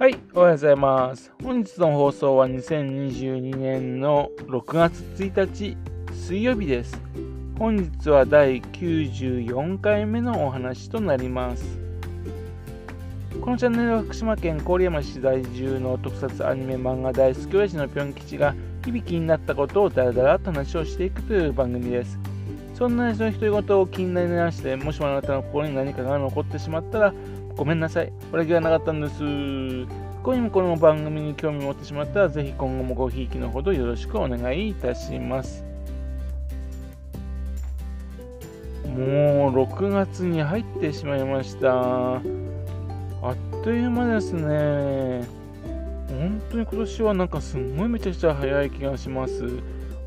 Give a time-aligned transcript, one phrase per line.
[0.00, 1.30] はい、おはようございます。
[1.42, 5.76] 本日の放送は2022年の6月1日
[6.14, 6.98] 水曜日です。
[7.58, 11.78] 本日は第94回目のお話となります。
[13.42, 22.18] このチャンネルは福島県郡山市在住の特撮アニメ漫画大好き親父のぴょん吉が響きになったことをだらだらと話をしていくという番組です。
[22.72, 27.14] そんな話の独り言を気になりまして、もしもあなたの心に何かが残ってしまったら、
[27.60, 28.10] ごめんなさい。
[28.32, 29.16] 俺気がなかったんです。
[30.24, 35.62] 他にもこの番組に興味を持ってしまったら、ぜひ今後もごひいきのほどよろしくお願いいたします。
[38.86, 42.14] もう6月に入ってしまいました。
[42.14, 42.22] あっ
[43.62, 45.28] という間ですね。
[46.08, 49.46] 本当に今年はなんかすんごいめちゃくちゃ早い気がします。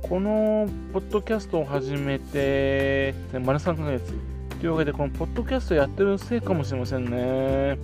[0.00, 3.12] このポッドキャストを始めて、
[3.44, 4.31] 丸3ヶ月。
[4.62, 7.76] というわけで、このポッドキャストやってるせいかもしれませんね。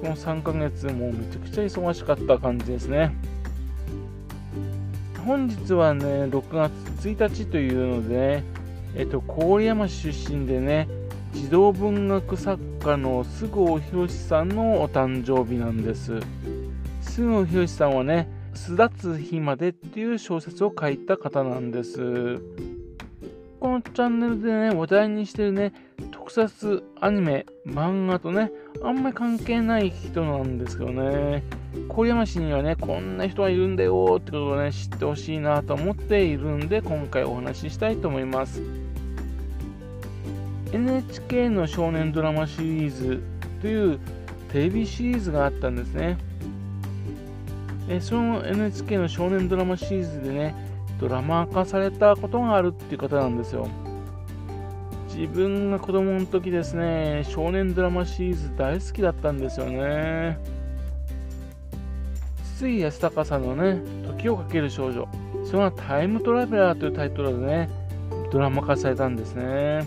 [0.00, 3.12] この3ヶ月もうめちゃくちゃ忙しかった感じですね。
[5.26, 6.72] 本日はね、6月
[7.08, 8.44] 1日というので、
[8.94, 10.86] えっと、郡山出身でね、
[11.32, 16.20] 児童文学作家の菅生博さんのお誕生日なんです。
[17.00, 22.38] 菅生博さんはね、巣立つ日までっていう小説を書いた方なんです。
[23.60, 25.74] このチャンネルでね、話題にしてるね、
[26.32, 28.52] 特撮、アニメ、漫画とね、
[28.84, 31.42] あんまり関係ない人なんですけどね、
[31.88, 38.62] 郡山市にはね、こんな人がいるんだよってことをね、知ってほしいなと思っているんで、今回お話ししたいと思います。
[40.72, 43.20] NHK の少年ドラマシリーズ
[43.60, 43.98] という
[44.52, 46.16] テレビシリーズがあったんですね。
[47.88, 50.54] えその NHK の少年ドラマシリーズでね、
[51.00, 53.66] ドラマ化されたことがあるっていう方なんですよ。
[55.14, 60.38] 自分が子供の時ですね、少年ドラマシリーズ大好きだったんですよね。
[62.56, 65.08] 筒井康隆さんのね、時をかける少女、
[65.44, 67.70] それがタイムトラベラーというタイトルでね、
[68.30, 69.84] ドラマ化されたんですね。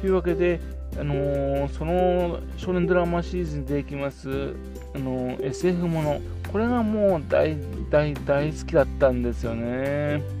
[0.00, 0.58] というわけで、
[0.98, 4.54] あのー、その少年ドラマシリーズに出てきます、
[4.94, 7.56] あのー、SF もの、これがもう大
[7.90, 10.37] 大大好きだったんですよね。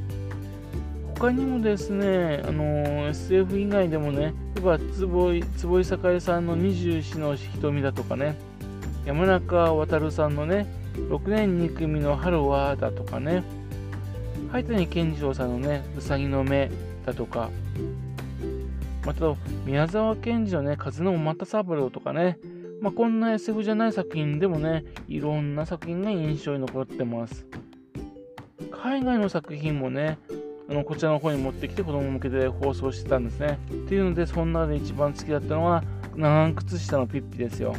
[1.18, 8.38] 他にもですね、あのー、SF 以外でもね、例えば坪井坪井栄さんの二十四の瞳だとかね、
[9.04, 13.42] 山中渉さんのね、6年2組の春はだとかね、
[14.52, 16.70] 灰谷健次郎さんのね、うさぎの目
[17.04, 17.50] だとか、
[19.04, 22.38] また宮沢賢治のね、風の又三郎とかね、
[22.80, 27.44] まあ、こんな SF じゃない作品でもね、いろんな作品が印象に残ってます。
[28.70, 30.18] 海外の作品もね、
[30.70, 33.58] あのこちらの方に持ってきて子供向けで放送してたんですね。
[33.72, 35.82] っていうので、その中で一番好きだったのは、
[36.14, 37.74] 長靴下のピッピですよ。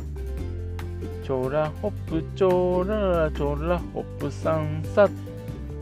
[1.24, 5.08] チョラホップ、チョララチョラホップさんさ、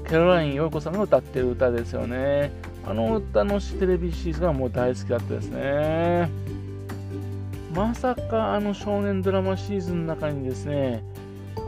[0.06, 2.51] キャロライン陽子さんが歌ってる歌ですよね。
[2.85, 6.29] あの歌のテレビシリーズがもう大好きだったですね。
[7.74, 11.06] まさかあの少年ドラマシーズンの中にですね、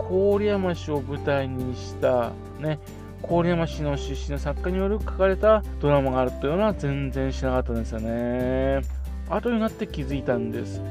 [0.10, 2.80] 郡山市を舞台にしたね、
[3.22, 8.82] 郡山市の出身の作家による書かれたドラマがあるというのは全然知らなかったんですよね。
[9.30, 10.82] 後になって気づいたんです。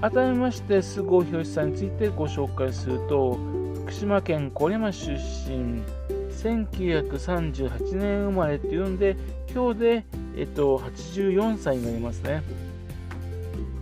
[0.00, 3.38] 改めまして、菅生博さんについてご紹介すると、
[3.82, 5.82] 福島県郡山出身、
[6.30, 9.16] 1938年生まれっていうんで、
[9.52, 10.04] 今日で、
[10.36, 12.42] えっと、84歳になりますね。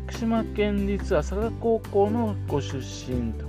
[0.07, 3.47] 福島県立朝霞高校のご出身と。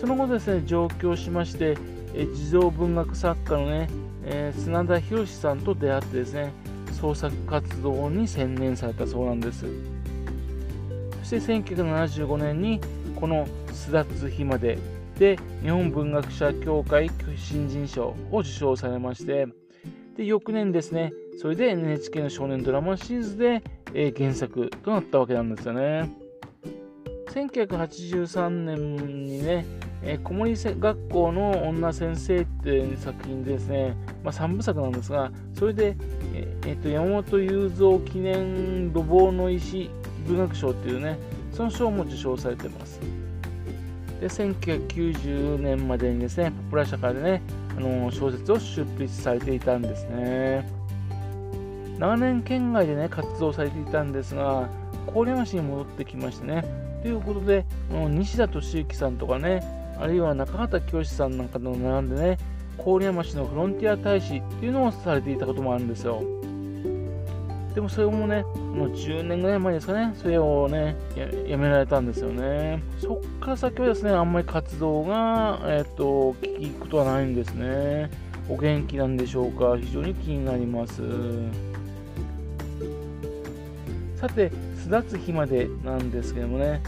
[0.00, 1.76] その後ですね、上京しまして、
[2.14, 3.88] え児童文学作家のね、
[4.24, 6.52] えー、砂田博さんと出会ってですね、
[6.92, 9.66] 創作活動に専念されたそうなんです。
[11.24, 12.80] そして1975年に
[13.16, 14.78] この「巣立つ日まで」
[15.18, 19.46] で日本文学者協会新人賞を受賞されまして
[20.16, 23.62] で翌年ですねそれで NHK の少年ドラマシリーズで、
[23.94, 26.10] えー、原作となったわけなんですよね
[27.28, 29.64] 1983年にね
[30.06, 35.96] えー、小森学校の女先生っていう作品ですね、まあ、3部作なんですが、それで、
[36.34, 39.90] えー、えー、と山本雄三記念路傍の石
[40.26, 41.18] 文学賞っていうね、
[41.52, 43.00] その賞も受賞されてます。
[44.20, 47.42] で、1990年までにですね、ポプラ社会でね、
[47.76, 50.68] あの小説を出筆されていたんですね。
[51.98, 54.68] 長年県外でね、活動されていたんですが、
[55.14, 56.64] 郡山市に戻ってきましてね、
[57.02, 59.62] ということで、西田敏行さんとかね、
[59.98, 62.38] あるいは中畑清さんなんかの並んでね、
[62.84, 66.22] 郡山市のフロンティア大使っていうのをされていたこともあるんですよ。
[67.74, 70.96] でもそれもね、もう10年ぐらい前ですかね、それをね、
[71.48, 72.80] やめられたんですよね。
[73.00, 78.10] そっから先はですね、あんまり活動が、えっ、と、聞くことはないんですね。
[78.48, 81.02] お元気なんでしょうか非常に気になります。
[84.16, 86.80] さて、巣立つ日までなんですけどもね、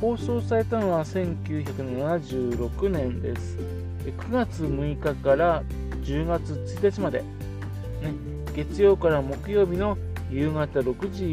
[0.00, 3.58] 放送されたのは1976年です。
[4.06, 5.62] 9月6日から
[6.02, 7.26] 10月1日まで、ね、
[8.54, 9.98] 月曜から木曜日の
[10.30, 11.24] 夕方6時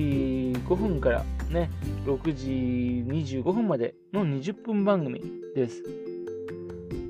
[0.67, 1.69] 5分からね、
[2.05, 2.49] 6時
[3.09, 5.21] 25分までの20分番組
[5.55, 5.83] です。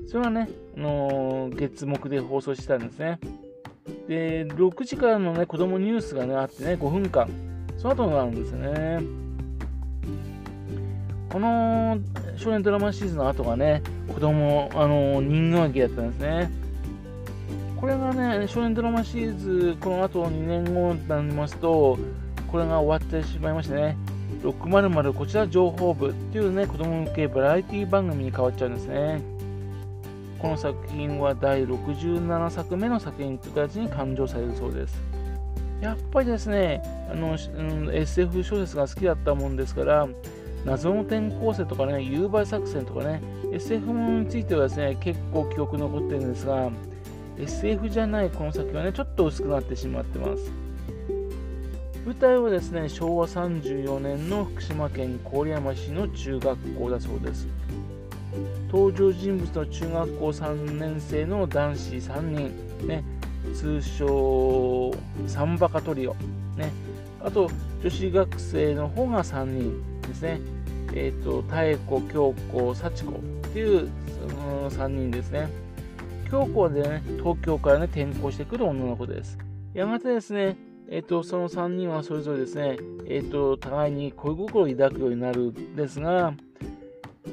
[0.06, 3.18] それはね、あのー、月目で放送してたんですね。
[4.06, 7.28] で、6時からのね、子供ニュースがね、あってね、5分間、
[7.76, 9.27] その後なんですよね。
[11.30, 11.98] この
[12.36, 13.82] 少年ドラマシーズンの後がね、
[14.12, 16.50] 子供、あの、人形劇だったんですね。
[17.80, 21.98] これがね、少年ドラマシリーズ、この後2年後になりますと、
[22.50, 23.96] これが終わってしまいましてね、
[24.42, 29.20] 600こちら情報部っていうね、子供向けバラエティ番組に変わっちゃうんですね。
[30.38, 35.00] この作品は第67作目の作品という形に勘定されるそうです。
[35.80, 36.82] やっぱりですね、
[37.12, 40.08] あの、うん、SF 小説が好きだったもんですから、
[40.68, 43.22] 謎の転校生とかね、誘拐作戦とかね、
[43.52, 46.70] SF ものについてはですね、結構記憶残ってるんですが、
[47.38, 50.52] SF じゃないこの先はね、ちょっと薄くなってしまってます。
[52.04, 57.48] 舞台はですね、昭和34年の福島県郡山市の中学校だそうです。
[58.70, 63.02] 登場人物の中学校3年生の男子3人、ね、
[63.54, 64.92] 通称
[65.26, 66.14] サンバカトリオ、
[66.56, 66.70] ね、
[67.24, 67.50] あと
[67.82, 70.40] 女子学生の方が3人ですね、
[70.92, 73.14] え、ー、と、妙子、京子、幸子っ
[73.52, 73.88] ていう
[74.30, 75.48] その3人ですね。
[76.30, 79.38] 京子はね、東京からね、転校してくる女の子です。
[79.74, 80.56] やがてですね、
[80.90, 86.32] えっ、ー、と、その3人はそれぞれですね、えっ、ー、と、互いに恋心を抱くようになるんですが、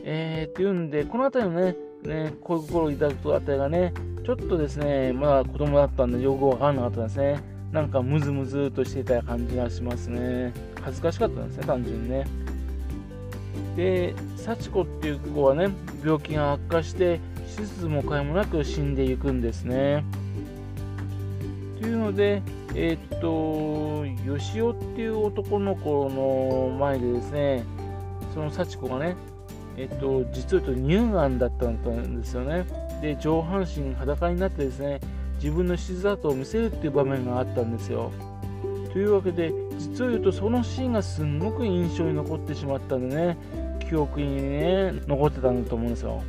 [0.03, 3.93] えー、っていうんで、この辺りのね、ね恋心を抱くとあたりがね、
[4.25, 7.39] ちょっとですね、まだ子供だったんで、よくわからなかったですね。
[7.71, 10.53] なんかムズムズとしていた感じがしますね。
[10.81, 12.25] 恥ずかしかったんですね、単純にね。
[13.75, 15.69] で、幸子っていう子はね、
[16.03, 17.19] 病気が悪化して、
[17.55, 20.03] 手術も買いもなく死んでいくんですね。
[21.81, 22.41] というので、
[22.73, 27.63] えー、っと、吉尾っていう男の子の前でですね、
[28.33, 29.15] その幸子がね、
[29.77, 32.65] え、っと、実を言うと乳がんだったんですよね。
[33.01, 34.99] で、上半身裸になってですね、
[35.35, 38.11] 自分の傷跡を見せるっていう場面があったんですよ。
[38.93, 43.37] というわけで、実を言うとそのシーンがすんごく印象に残ってしまったんでね、
[43.89, 46.23] 記憶にね、残ってたんだと思うんですよ。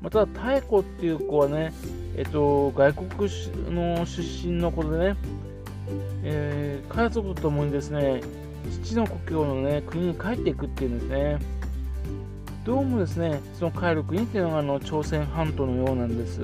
[0.00, 1.72] まただ、妙子っていう子はね、
[2.16, 3.30] えっと、外国
[3.70, 5.16] の出身の子でね、
[6.22, 8.20] えー、家族と共にですね、
[8.82, 11.38] 父の故郷のね、国に帰っていくっていうんですね。
[12.64, 16.40] どうもですね、その帰る国っていうのがあの朝鮮半島のようなんです。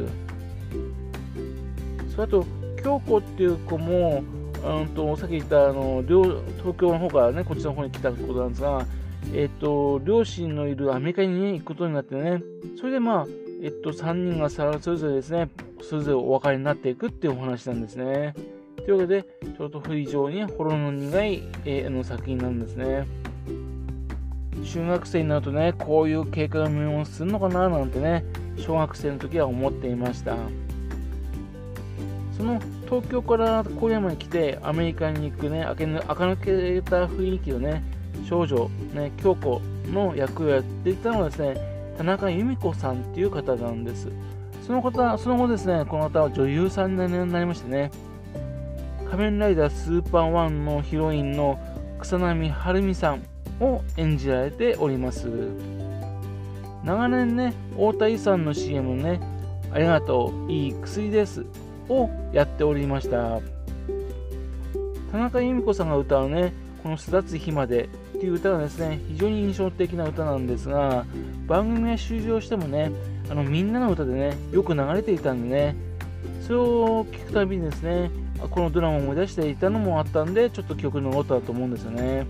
[2.15, 2.45] それと、
[2.83, 4.23] 京子っていう子も、
[4.65, 8.87] うんとさっき言ったあの東京の方からね、こっちの方に来たことなんですが、
[9.35, 12.43] えっと、両親のいるアメリカに、ね、行くことになってね、
[12.79, 13.27] それでまあ、
[13.63, 15.49] えっと、3人がそれぞれですね、
[15.83, 18.35] それぞれお別れになっていくっていうお話なんですね。
[18.77, 23.07] というわけで、ちょっと非常にほろの苦い、え、の作品なんですね。
[24.65, 28.25] 中学生になるとね、こういう経過が見をするのかななんてね、
[28.57, 30.37] 小学生の時は思っていました。
[32.41, 37.85] その東京から郡山に来てアメリカに行くね、垢抜けた雰囲気のね、
[38.27, 39.61] 少女、ね、京子
[39.93, 44.09] の役をやっていたのはですね、田中由美子さんっていう方なんです。
[44.67, 47.91] その方、その後ですね、この方は女優さんになりましてね、
[49.11, 51.59] 仮面ライダースーパーワンのヒロインの
[52.01, 53.23] 草波晴美さん
[53.63, 55.29] を演じられております。
[56.85, 59.21] 長年ね、太田遺産の CM ね、
[59.75, 61.45] ありがとう、いい薬です
[61.91, 63.41] をやっておりました。
[65.13, 67.85] 田中由美子さんが歌うね、この巣立つ日まで
[68.17, 71.05] っていう歌がですね、非常に印象的な歌なんですが、
[71.47, 72.93] 番組が終了してもね、
[73.29, 75.77] あのみんなの歌でね、よく流れていたんでね、
[76.47, 78.11] それを聞くたびにですね、
[78.51, 82.27] このドラマを思い出していたのもあったんで、ちょっと記憶に残ったと思うんですよね。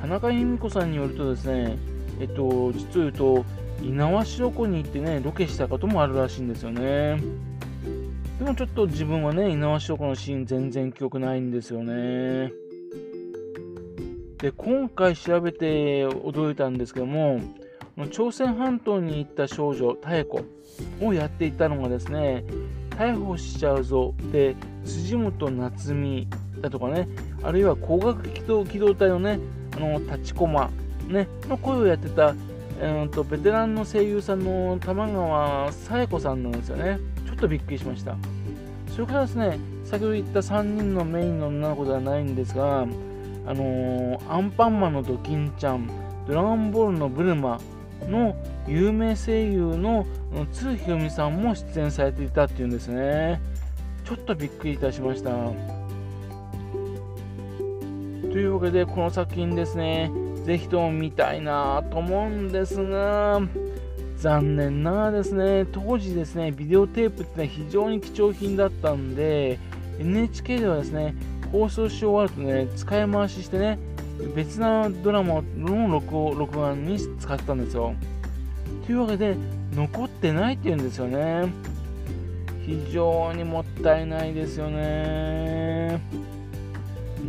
[0.00, 1.76] 田中由美子さんによるとですね、
[2.20, 3.44] えっと、実を言うと、
[3.80, 7.20] 猪苗代湖に行ってね、ロケしたこともあるらしいんですよね。
[8.38, 12.52] でもちょっと自分はね、猪苗代湖のシーン全然記憶ないんですよね。
[14.38, 17.40] で、今回調べて驚いたんですけども、
[18.12, 20.44] 朝鮮半島に行った少女、妙子
[21.04, 22.44] をやっていたのがですね、
[22.90, 24.54] 逮捕しちゃうぞで、
[24.84, 26.28] 辻本夏美
[26.60, 27.08] だとかね、
[27.42, 29.40] あるいは光学機動機動隊のね、
[29.76, 30.70] あの立ちこま、
[31.08, 32.36] ね、の声をやってた、
[32.80, 37.00] えーと、ベテランの声優さんの玉川紗恵子さんなんですよね。
[37.38, 38.16] っとびっくりしました。
[38.90, 42.86] それからですね、先ほど言った3人のメインの女の子ではないんですが、あ
[43.54, 45.88] のー、アンパンマンのドキンちゃん、
[46.26, 47.60] ドラゴンボールのブルマ
[48.08, 48.34] の
[48.66, 50.04] 有名声優の
[50.52, 53.40] 津ひろみさんも出演されていたっていうんですね。
[54.04, 55.30] ちょっとびっくりいたしました。
[55.30, 55.36] と
[58.36, 60.10] いうわけで、この作品ですね、
[60.44, 63.40] ぜひとも見たいなと思うんですが、
[64.20, 69.58] 残念ながらですね、当時ですね、ビデオテープって、ね、非常に貴重品だったんで、
[70.00, 71.14] NHK ではですね、
[71.52, 73.78] 放送し終わるとね、使い回ししてね、
[74.34, 77.94] 別なドラマの録録画に使ったんですよ。
[78.86, 79.36] というわけで、
[79.74, 81.52] 残ってないっていうんですよね。
[82.66, 86.00] 非常にもったいないですよね。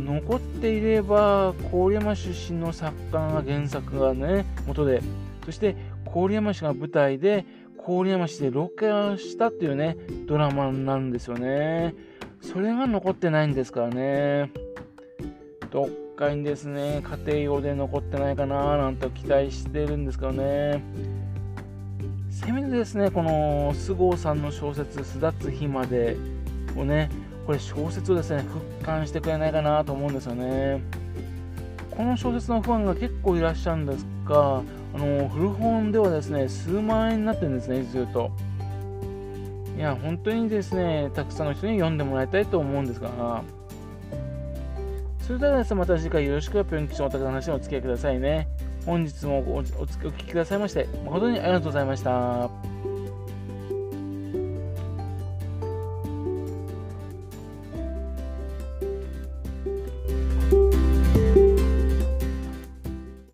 [0.04, 5.02] 残っていれば、郡山出身の作家が原作がね、元で、
[5.44, 5.76] そして
[6.12, 7.44] 郡山市が舞台で、
[7.86, 11.94] 郡山市でロケをしたっていうね、ドラマなんですよね。
[12.40, 14.50] それが残ってないんですからね。
[15.70, 20.82] どっかにですね、家庭用で残ってないかななんて期待してるんですけどね。
[22.30, 26.16] せめてですね、この菅生さんの小説、巣立つ日まで
[26.76, 27.10] をね、
[27.46, 30.82] これ小説をですね、復刊してくれないかなと思うんですよね。
[31.90, 34.62] この小説のファンが結構いらっしゃるんですが、
[34.94, 38.30] あの古本ではですね、数万円になってるんですね、ずっと。
[39.76, 43.42] いや、本当にですね、たくさんの人に読んでもらいたいと思うんですが、
[45.20, 48.48] それではですね、また次回よろしくぴょん吉のお宅の話にお付き合いくださいね。
[48.86, 52.89] 本日もおお聞きくださいまして、誠にありがとうございました。